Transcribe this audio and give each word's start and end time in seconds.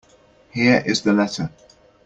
Here 0.49 0.81
is 0.83 1.03
the 1.03 1.13
letter. 1.13 1.51